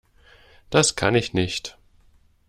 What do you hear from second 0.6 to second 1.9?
Das kann ich nicht.